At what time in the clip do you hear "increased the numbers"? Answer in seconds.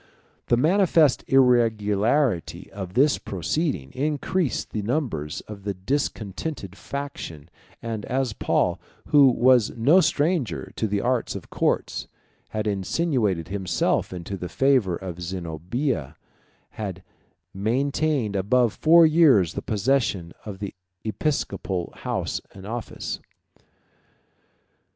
3.93-5.41